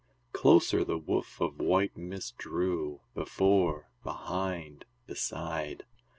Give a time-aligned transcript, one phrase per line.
[0.33, 5.83] Closer the woof of white mist drew, Before, behind, beside.